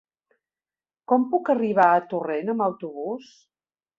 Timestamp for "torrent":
2.13-2.51